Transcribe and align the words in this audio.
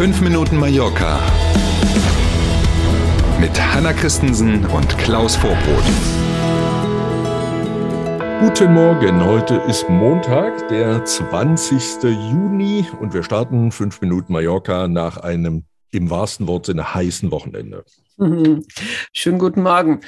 5 0.00 0.22
Minuten 0.22 0.56
Mallorca 0.56 1.20
mit 3.38 3.50
Hanna 3.60 3.92
Christensen 3.92 4.64
und 4.64 4.96
Klaus 4.96 5.36
Vorbrot. 5.36 5.84
Guten 8.40 8.72
Morgen, 8.72 9.22
heute 9.22 9.56
ist 9.68 9.90
Montag, 9.90 10.68
der 10.68 11.04
20. 11.04 12.04
Juni 12.04 12.86
und 12.98 13.12
wir 13.12 13.22
starten 13.22 13.70
5 13.70 14.00
Minuten 14.00 14.32
Mallorca 14.32 14.88
nach 14.88 15.18
einem 15.18 15.64
im 15.90 16.08
wahrsten 16.08 16.46
Wortsinne 16.46 16.94
heißen 16.94 17.30
Wochenende. 17.30 17.84
Mhm. 18.16 18.64
Schönen 19.12 19.38
guten 19.38 19.62
Morgen. 19.62 20.00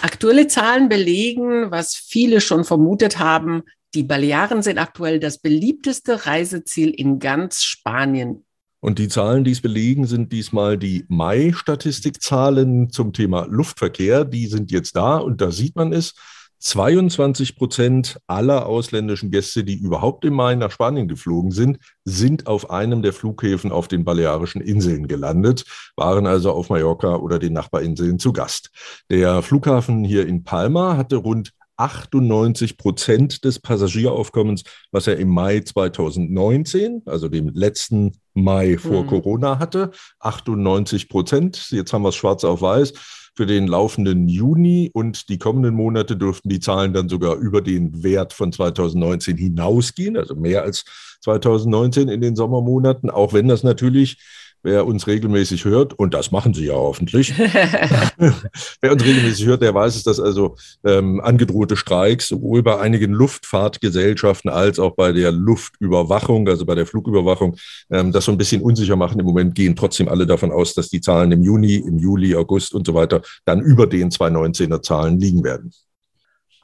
Aktuelle 0.00 0.46
Zahlen 0.46 0.88
belegen, 0.88 1.70
was 1.70 1.94
viele 1.94 2.40
schon 2.40 2.64
vermutet 2.64 3.18
haben, 3.18 3.62
die 3.94 4.04
Balearen 4.04 4.62
sind 4.62 4.78
aktuell 4.78 5.20
das 5.20 5.38
beliebteste 5.38 6.26
Reiseziel 6.26 6.90
in 6.90 7.18
ganz 7.18 7.62
Spanien. 7.62 8.43
Und 8.84 8.98
die 8.98 9.08
Zahlen, 9.08 9.44
die 9.44 9.52
es 9.52 9.62
belegen, 9.62 10.06
sind 10.06 10.30
diesmal 10.30 10.76
die 10.76 11.06
Mai-Statistikzahlen 11.08 12.90
zum 12.90 13.14
Thema 13.14 13.46
Luftverkehr. 13.48 14.26
Die 14.26 14.46
sind 14.46 14.70
jetzt 14.70 14.94
da 14.94 15.16
und 15.16 15.40
da 15.40 15.50
sieht 15.50 15.74
man 15.74 15.94
es. 15.94 16.12
22 16.58 17.56
Prozent 17.56 18.18
aller 18.26 18.66
ausländischen 18.66 19.30
Gäste, 19.30 19.64
die 19.64 19.76
überhaupt 19.76 20.26
im 20.26 20.34
Mai 20.34 20.54
nach 20.54 20.70
Spanien 20.70 21.08
geflogen 21.08 21.50
sind, 21.50 21.78
sind 22.04 22.46
auf 22.46 22.68
einem 22.68 23.00
der 23.00 23.14
Flughäfen 23.14 23.72
auf 23.72 23.88
den 23.88 24.04
Balearischen 24.04 24.60
Inseln 24.60 25.08
gelandet, 25.08 25.64
waren 25.96 26.26
also 26.26 26.52
auf 26.52 26.68
Mallorca 26.68 27.16
oder 27.16 27.38
den 27.38 27.54
Nachbarinseln 27.54 28.18
zu 28.18 28.34
Gast. 28.34 28.70
Der 29.08 29.40
Flughafen 29.40 30.04
hier 30.04 30.26
in 30.26 30.44
Palma 30.44 30.98
hatte 30.98 31.16
rund 31.16 31.54
98 31.76 32.76
Prozent 32.76 33.44
des 33.44 33.58
Passagieraufkommens, 33.58 34.62
was 34.92 35.06
er 35.06 35.16
im 35.16 35.28
Mai 35.28 35.60
2019, 35.60 37.02
also 37.06 37.28
dem 37.28 37.48
letzten 37.48 38.12
Mai 38.34 38.78
vor 38.78 39.02
mhm. 39.02 39.06
Corona 39.08 39.58
hatte. 39.58 39.90
98 40.20 41.08
Prozent. 41.08 41.70
Jetzt 41.70 41.92
haben 41.92 42.02
wir 42.02 42.10
es 42.10 42.16
schwarz 42.16 42.44
auf 42.44 42.62
weiß 42.62 42.92
für 43.36 43.46
den 43.46 43.66
laufenden 43.66 44.28
Juni 44.28 44.90
und 44.92 45.28
die 45.28 45.38
kommenden 45.38 45.74
Monate 45.74 46.16
dürften 46.16 46.48
die 46.48 46.60
Zahlen 46.60 46.92
dann 46.92 47.08
sogar 47.08 47.36
über 47.36 47.62
den 47.62 48.02
Wert 48.02 48.32
von 48.32 48.52
2019 48.52 49.36
hinausgehen, 49.36 50.16
also 50.16 50.36
mehr 50.36 50.62
als 50.62 50.84
2019 51.22 52.08
in 52.08 52.20
den 52.20 52.36
Sommermonaten, 52.36 53.10
auch 53.10 53.32
wenn 53.32 53.48
das 53.48 53.64
natürlich 53.64 54.18
Wer 54.64 54.86
uns 54.86 55.06
regelmäßig 55.06 55.66
hört, 55.66 55.92
und 55.98 56.14
das 56.14 56.32
machen 56.32 56.54
Sie 56.54 56.64
ja 56.64 56.74
hoffentlich, 56.74 57.36
wer 58.80 58.92
uns 58.92 59.04
regelmäßig 59.04 59.44
hört, 59.44 59.60
der 59.60 59.74
weiß 59.74 59.94
es, 59.94 60.04
dass 60.04 60.18
also 60.18 60.56
ähm, 60.84 61.20
angedrohte 61.20 61.76
Streiks 61.76 62.28
sowohl 62.28 62.62
bei 62.62 62.80
einigen 62.80 63.12
Luftfahrtgesellschaften 63.12 64.50
als 64.50 64.78
auch 64.78 64.96
bei 64.96 65.12
der 65.12 65.32
Luftüberwachung, 65.32 66.48
also 66.48 66.64
bei 66.64 66.74
der 66.74 66.86
Flugüberwachung, 66.86 67.56
ähm, 67.90 68.10
das 68.10 68.24
so 68.24 68.32
ein 68.32 68.38
bisschen 68.38 68.62
unsicher 68.62 68.96
machen. 68.96 69.20
Im 69.20 69.26
Moment 69.26 69.54
gehen 69.54 69.76
trotzdem 69.76 70.08
alle 70.08 70.26
davon 70.26 70.50
aus, 70.50 70.72
dass 70.72 70.88
die 70.88 71.02
Zahlen 71.02 71.30
im 71.32 71.42
Juni, 71.42 71.76
im 71.76 71.98
Juli, 71.98 72.34
August 72.34 72.74
und 72.74 72.86
so 72.86 72.94
weiter 72.94 73.20
dann 73.44 73.60
über 73.60 73.86
den 73.86 74.10
2019er 74.10 74.80
Zahlen 74.80 75.20
liegen 75.20 75.44
werden. 75.44 75.72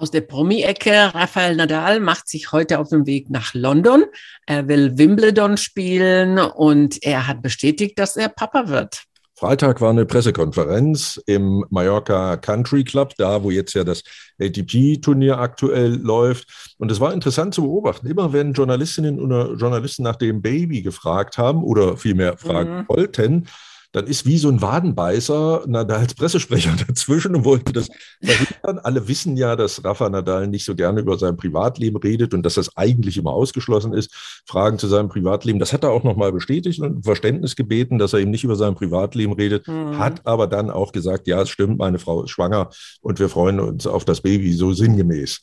Aus 0.01 0.11
der 0.11 0.23
Promi-Ecke, 0.23 1.15
Rafael 1.15 1.57
Nadal 1.57 2.01
macht 2.01 2.27
sich 2.27 2.53
heute 2.53 2.79
auf 2.79 2.89
den 2.89 3.05
Weg 3.05 3.29
nach 3.29 3.53
London. 3.53 4.05
Er 4.47 4.67
will 4.67 4.97
Wimbledon 4.97 5.59
spielen 5.59 6.39
und 6.39 7.03
er 7.03 7.27
hat 7.27 7.43
bestätigt, 7.43 7.99
dass 7.99 8.17
er 8.17 8.31
Papa 8.31 8.69
wird. 8.69 9.03
Freitag 9.35 9.83
war 9.83 9.91
eine 9.91 10.07
Pressekonferenz 10.07 11.21
im 11.27 11.67
Mallorca 11.69 12.39
Country 12.39 12.83
Club, 12.83 13.13
da 13.19 13.43
wo 13.43 13.51
jetzt 13.51 13.75
ja 13.75 13.85
das 13.85 14.03
ATP-Turnier 14.41 15.39
aktuell 15.39 15.97
läuft. 15.97 16.75
Und 16.79 16.91
es 16.91 16.99
war 16.99 17.13
interessant 17.13 17.53
zu 17.53 17.61
beobachten. 17.61 18.07
Immer 18.07 18.33
wenn 18.33 18.55
Journalistinnen 18.55 19.21
oder 19.21 19.53
Journalisten 19.53 20.03
nach 20.03 20.17
dem 20.17 20.41
Baby 20.41 20.81
gefragt 20.81 21.37
haben 21.37 21.63
oder 21.63 21.99
vielmehr 21.99 22.39
fragen 22.39 22.79
mhm. 22.79 22.89
wollten, 22.89 23.49
dann 23.93 24.07
ist 24.07 24.27
wie 24.27 24.39
so 24.39 24.49
ein 24.49 24.63
Wadenbeißer 24.63 25.65
Nadals 25.67 26.15
Pressesprecher 26.15 26.75
dazwischen 26.87 27.35
und 27.35 27.45
wollte 27.45 27.73
das 27.73 27.89
verhindern. 28.23 28.79
Alle 28.85 29.09
wissen 29.09 29.37
ja, 29.37 29.57
dass 29.57 29.85
Rafa 29.85 30.09
Nadal 30.09 30.47
nicht 30.47 30.65
so 30.65 30.75
gerne 30.75 31.01
über 31.01 31.19
sein 31.19 31.37
Privatleben 31.37 31.97
redet 31.97 32.35
und 32.35 32.45
dass 32.45 32.55
das 32.55 32.77
eigentlich 32.77 33.17
immer 33.17 33.33
ausgeschlossen 33.33 33.93
ist. 33.93 34.13
Fragen 34.47 34.79
zu 34.79 34.87
seinem 34.87 35.09
Privatleben, 35.09 35.59
das 35.59 35.73
hat 35.73 35.85
er 35.85 35.91
auch 35.91 36.05
nochmal 36.05 36.33
bestätigt 36.33 36.81
und 36.81 37.05
Verständnis 37.05 37.57
gebeten, 37.57 37.99
dass 37.99 38.13
er 38.13 38.21
eben 38.21 38.31
nicht 38.31 38.45
über 38.45 38.57
sein 38.57 38.75
Privatleben 38.75 39.33
redet, 39.33 39.67
mhm. 39.67 39.99
hat 39.99 40.27
aber 40.27 40.47
dann 40.47 40.71
auch 40.71 40.93
gesagt, 40.93 41.27
ja, 41.27 41.43
es 41.43 41.51
stimmt, 41.51 41.79
meine 41.79 41.99
Frau 41.99 42.25
ist 42.25 42.31
schwanger 42.31 42.71
und 43.01 43.19
wir 43.19 43.29
freuen 43.29 43.61
uns 43.61 43.87
auf 43.87 44.05
das 44.05 44.21
Baby, 44.21 44.53
so 44.53 44.73
sinngemäß. 44.73 45.41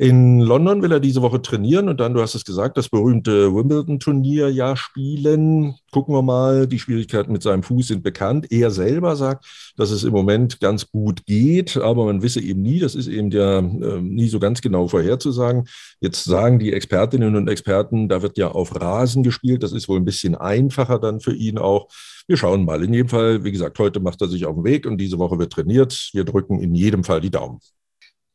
In 0.00 0.40
London 0.40 0.80
will 0.80 0.92
er 0.92 0.98
diese 0.98 1.20
Woche 1.20 1.42
trainieren 1.42 1.90
und 1.90 2.00
dann, 2.00 2.14
du 2.14 2.22
hast 2.22 2.34
es 2.34 2.46
gesagt, 2.46 2.78
das 2.78 2.88
berühmte 2.88 3.54
Wimbledon-Turnier 3.54 4.48
ja 4.48 4.74
spielen. 4.74 5.74
Gucken 5.92 6.14
wir 6.14 6.22
mal, 6.22 6.66
die 6.66 6.78
Schwierigkeiten 6.78 7.32
mit 7.32 7.42
seinem 7.42 7.62
Fuß 7.62 7.88
sind 7.88 8.02
bekannt. 8.02 8.50
Er 8.50 8.70
selber 8.70 9.14
sagt, 9.14 9.44
dass 9.76 9.90
es 9.90 10.02
im 10.02 10.12
Moment 10.12 10.58
ganz 10.58 10.90
gut 10.90 11.26
geht, 11.26 11.76
aber 11.76 12.06
man 12.06 12.22
wisse 12.22 12.40
eben 12.40 12.62
nie, 12.62 12.78
das 12.78 12.94
ist 12.94 13.08
eben 13.08 13.30
ja 13.30 13.58
äh, 13.58 14.00
nie 14.00 14.28
so 14.28 14.40
ganz 14.40 14.62
genau 14.62 14.88
vorherzusagen. 14.88 15.68
Jetzt 16.00 16.24
sagen 16.24 16.58
die 16.58 16.72
Expertinnen 16.72 17.36
und 17.36 17.48
Experten, 17.48 18.08
da 18.08 18.22
wird 18.22 18.38
ja 18.38 18.48
auf 18.52 18.80
Rasen 18.80 19.22
gespielt, 19.22 19.62
das 19.62 19.72
ist 19.72 19.86
wohl 19.86 19.98
ein 19.98 20.06
bisschen 20.06 20.34
einfacher 20.34 20.98
dann 20.98 21.20
für 21.20 21.34
ihn 21.34 21.58
auch. 21.58 21.88
Wir 22.26 22.38
schauen 22.38 22.64
mal. 22.64 22.82
In 22.82 22.94
jedem 22.94 23.10
Fall, 23.10 23.44
wie 23.44 23.52
gesagt, 23.52 23.78
heute 23.78 24.00
macht 24.00 24.22
er 24.22 24.28
sich 24.28 24.46
auf 24.46 24.54
den 24.54 24.64
Weg 24.64 24.86
und 24.86 24.96
diese 24.96 25.18
Woche 25.18 25.38
wird 25.38 25.52
trainiert. 25.52 26.08
Wir 26.14 26.24
drücken 26.24 26.58
in 26.58 26.74
jedem 26.74 27.04
Fall 27.04 27.20
die 27.20 27.30
Daumen. 27.30 27.60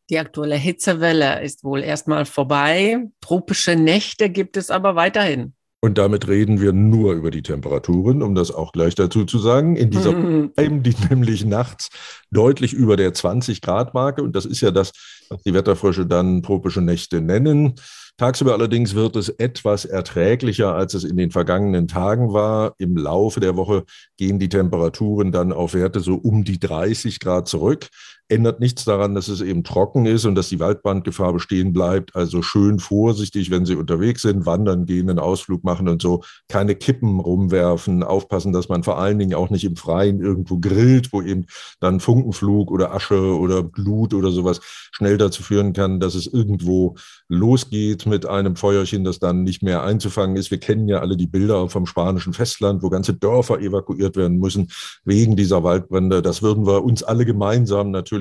Die 0.09 0.19
aktuelle 0.19 0.55
Hitzewelle 0.55 1.41
ist 1.41 1.63
wohl 1.63 1.81
erstmal 1.81 2.25
vorbei. 2.25 3.07
Tropische 3.21 3.75
Nächte 3.75 4.29
gibt 4.29 4.55
es 4.55 4.69
aber 4.69 4.95
weiterhin. 4.95 5.53
Und 5.81 5.99
damit 5.99 6.27
reden 6.27 6.59
wir 6.61 6.73
nur 6.73 7.13
über 7.13 7.29
die 7.29 7.43
Temperaturen, 7.43 8.23
um 8.23 8.33
das 8.33 8.49
auch 8.49 8.71
gleich 8.71 8.95
dazu 8.95 9.23
zu 9.25 9.37
sagen. 9.37 9.75
In 9.75 9.91
dieser 9.91 10.13
bleiben 10.13 10.81
die 10.81 10.95
nämlich 11.09 11.45
nachts 11.45 11.89
deutlich 12.31 12.73
über 12.73 12.97
der 12.97 13.13
20 13.13 13.61
Grad 13.61 13.93
Marke. 13.93 14.23
Und 14.23 14.35
das 14.35 14.45
ist 14.45 14.61
ja 14.61 14.71
das, 14.71 14.91
was 15.29 15.43
die 15.43 15.53
Wetterfrösche 15.53 16.05
dann 16.05 16.41
tropische 16.41 16.81
Nächte 16.81 17.21
nennen. 17.21 17.75
Tagsüber 18.17 18.53
allerdings 18.53 18.95
wird 18.95 19.17
es 19.17 19.27
etwas 19.27 19.83
erträglicher, 19.83 20.73
als 20.73 20.93
es 20.93 21.03
in 21.03 21.17
den 21.17 21.31
vergangenen 21.31 21.89
Tagen 21.89 22.31
war. 22.31 22.73
Im 22.77 22.95
Laufe 22.95 23.41
der 23.41 23.57
Woche 23.57 23.83
gehen 24.17 24.39
die 24.39 24.47
Temperaturen 24.47 25.33
dann 25.33 25.51
auf 25.51 25.73
Werte 25.73 25.99
so 25.99 26.15
um 26.15 26.45
die 26.45 26.57
30 26.57 27.19
Grad 27.19 27.49
zurück. 27.49 27.89
Ändert 28.27 28.59
nichts 28.59 28.85
daran, 28.85 29.13
dass 29.13 29.27
es 29.27 29.41
eben 29.41 29.63
trocken 29.63 30.07
ist 30.07 30.25
und 30.25 30.33
dass 30.33 30.49
die 30.49 30.59
Waldbrandgefahr 30.59 31.31
bestehen 31.31 31.73
bleibt. 31.73 32.15
Also 32.15 32.41
schön 32.41 32.79
vorsichtig, 32.79 33.51
wenn 33.51 33.65
Sie 33.65 33.75
unterwegs 33.75 34.23
sind, 34.23 34.47
wandern 34.47 34.87
gehen, 34.87 35.11
einen 35.11 35.19
Ausflug 35.19 35.63
machen 35.63 35.87
und 35.87 36.01
so. 36.01 36.23
Keine 36.47 36.75
Kippen 36.75 37.19
rumwerfen. 37.19 38.01
Aufpassen, 38.01 38.51
dass 38.51 38.67
man 38.67 38.83
vor 38.83 38.97
allen 38.97 39.19
Dingen 39.19 39.35
auch 39.35 39.51
nicht 39.51 39.63
im 39.63 39.75
Freien 39.75 40.21
irgendwo 40.21 40.57
grillt, 40.57 41.13
wo 41.13 41.21
eben 41.21 41.45
dann 41.79 41.99
Funkenflug 41.99 42.71
oder 42.71 42.95
Asche 42.95 43.37
oder 43.37 43.61
Blut 43.61 44.15
oder 44.15 44.31
sowas 44.31 44.59
schnell 44.91 45.19
dazu 45.19 45.43
führen 45.43 45.73
kann, 45.73 45.99
dass 45.99 46.15
es 46.15 46.25
irgendwo 46.25 46.95
losgeht 47.27 48.07
mit 48.07 48.25
einem 48.25 48.55
Feuerchen, 48.55 49.03
das 49.03 49.19
dann 49.19 49.43
nicht 49.43 49.61
mehr 49.61 49.83
einzufangen 49.83 50.35
ist. 50.35 50.49
Wir 50.49 50.59
kennen 50.59 50.87
ja 50.87 50.99
alle 50.99 51.15
die 51.15 51.27
Bilder 51.27 51.69
vom 51.69 51.85
spanischen 51.85 52.33
Festland, 52.33 52.81
wo 52.81 52.89
ganze 52.89 53.13
Dörfer 53.13 53.59
evakuiert 53.59 54.15
werden 54.15 54.39
müssen 54.39 54.71
wegen 55.03 55.35
dieser 55.35 55.63
Waldbrände. 55.63 56.23
Das 56.23 56.41
würden 56.41 56.65
wir 56.65 56.83
uns 56.83 57.03
alle 57.03 57.25
gemeinsam 57.25 57.91
natürlich 57.91 58.14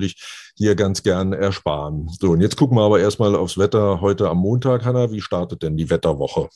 hier 0.57 0.75
ganz 0.75 1.03
gern 1.03 1.33
ersparen. 1.33 2.09
So, 2.21 2.31
und 2.31 2.41
jetzt 2.41 2.57
gucken 2.57 2.77
wir 2.77 2.83
aber 2.83 3.01
erstmal 3.01 3.35
aufs 3.35 3.59
Wetter 3.59 4.01
heute 4.01 4.29
am 4.29 4.39
Montag, 4.39 4.85
Hanna. 4.85 5.11
Wie 5.11 5.21
startet 5.21 5.63
denn 5.63 5.77
die 5.77 5.91
Wetterwoche? 5.91 6.49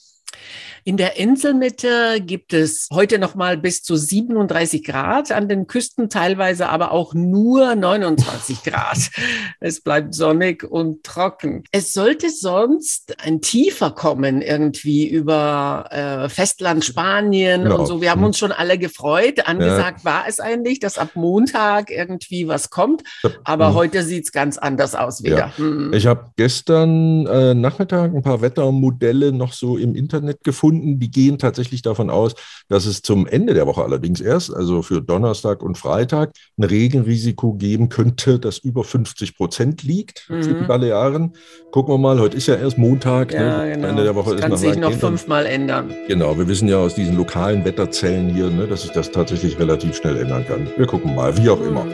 In 0.84 0.96
der 0.96 1.18
Inselmitte 1.18 2.18
gibt 2.20 2.52
es 2.52 2.88
heute 2.90 3.18
noch 3.18 3.34
mal 3.34 3.58
bis 3.58 3.82
zu 3.82 3.96
37 3.96 4.84
Grad, 4.84 5.32
an 5.32 5.48
den 5.48 5.66
Küsten 5.66 6.08
teilweise 6.08 6.68
aber 6.68 6.92
auch 6.92 7.14
nur 7.14 7.74
29 7.74 8.62
Grad. 8.64 8.98
Es 9.60 9.80
bleibt 9.80 10.14
sonnig 10.14 10.62
und 10.62 11.02
trocken. 11.02 11.64
Es 11.72 11.92
sollte 11.92 12.30
sonst 12.30 13.16
ein 13.22 13.40
tiefer 13.40 13.90
kommen 13.90 14.40
irgendwie 14.40 15.08
über 15.08 15.86
äh, 15.90 16.28
Festland 16.28 16.84
Spanien 16.84 17.64
genau. 17.64 17.80
und 17.80 17.86
so. 17.86 18.00
Wir 18.00 18.10
haben 18.12 18.22
uns 18.22 18.38
schon 18.38 18.52
alle 18.52 18.78
gefreut. 18.78 19.46
Angesagt 19.46 20.00
ja. 20.00 20.04
war 20.04 20.24
es 20.28 20.38
eigentlich, 20.38 20.78
dass 20.78 20.96
ab 20.96 21.10
Montag 21.14 21.90
irgendwie 21.90 22.46
was 22.46 22.70
kommt, 22.70 23.02
aber 23.44 23.70
mhm. 23.70 23.74
heute 23.74 24.02
sieht 24.04 24.24
es 24.24 24.32
ganz 24.32 24.58
anders 24.58 24.94
aus 24.94 25.22
wieder. 25.22 25.52
Ja. 25.58 25.64
Mhm. 25.64 25.92
Ich 25.92 26.06
habe 26.06 26.30
gestern 26.36 27.26
äh, 27.26 27.54
Nachmittag 27.54 28.14
ein 28.14 28.22
paar 28.22 28.40
Wettermodelle 28.40 29.32
noch 29.32 29.52
so 29.52 29.76
im 29.76 29.94
Internet 29.94 30.17
gefunden 30.44 30.78
Kunden, 30.78 30.98
die 30.98 31.10
gehen 31.10 31.38
tatsächlich 31.38 31.82
davon 31.82 32.10
aus, 32.10 32.34
dass 32.68 32.86
es 32.86 33.02
zum 33.02 33.26
Ende 33.26 33.54
der 33.54 33.66
Woche 33.66 33.82
allerdings 33.82 34.20
erst, 34.20 34.54
also 34.54 34.82
für 34.82 35.02
Donnerstag 35.02 35.62
und 35.62 35.76
Freitag, 35.76 36.30
ein 36.56 36.64
Regenrisiko 36.64 37.54
geben 37.54 37.88
könnte, 37.88 38.38
das 38.38 38.58
über 38.58 38.84
50 38.84 39.36
Prozent 39.36 39.82
liegt 39.82 40.28
mhm. 40.28 40.42
für 40.42 40.54
die 40.54 40.64
Balearen. 40.64 41.32
Gucken 41.70 41.94
wir 41.94 41.98
mal, 41.98 42.20
heute 42.20 42.36
ist 42.36 42.46
ja 42.46 42.54
erst 42.54 42.78
Montag, 42.78 43.32
ja, 43.32 43.64
ne? 43.64 43.72
genau. 43.72 43.88
Ende 43.88 44.04
der 44.04 44.14
Woche 44.14 44.32
das 44.32 44.40
kann 44.40 44.52
ist 44.52 44.60
sich 44.60 44.76
noch 44.76 44.92
fünfmal 44.92 45.46
ändern. 45.46 45.92
Genau, 46.06 46.36
wir 46.38 46.46
wissen 46.48 46.68
ja 46.68 46.78
aus 46.78 46.94
diesen 46.94 47.16
lokalen 47.16 47.64
Wetterzellen 47.64 48.30
hier, 48.34 48.50
ne, 48.50 48.66
dass 48.66 48.82
sich 48.82 48.92
das 48.92 49.10
tatsächlich 49.10 49.58
relativ 49.58 49.96
schnell 49.96 50.16
ändern 50.18 50.46
kann. 50.46 50.68
Wir 50.76 50.86
gucken 50.86 51.14
mal, 51.14 51.36
wie 51.36 51.48
auch 51.50 51.60
mhm. 51.60 51.68
immer. 51.68 51.86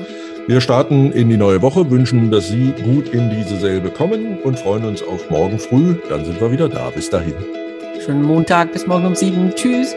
Wir 0.46 0.60
starten 0.60 1.10
in 1.12 1.30
die 1.30 1.38
neue 1.38 1.62
Woche, 1.62 1.90
wünschen, 1.90 2.30
dass 2.30 2.48
Sie 2.48 2.74
gut 2.84 3.08
in 3.14 3.30
diese 3.30 3.56
selbe 3.56 3.88
kommen 3.88 4.38
und 4.40 4.58
freuen 4.58 4.84
uns 4.84 5.02
auf 5.02 5.30
morgen 5.30 5.58
früh. 5.58 5.94
Dann 6.10 6.24
sind 6.26 6.38
wir 6.38 6.52
wieder 6.52 6.68
da. 6.68 6.90
Bis 6.90 7.08
dahin. 7.08 7.63
Schönen 8.04 8.22
Montag, 8.22 8.70
bis 8.72 8.86
morgen 8.86 9.06
um 9.06 9.14
sieben. 9.14 9.54
Tschüss. 9.54 9.96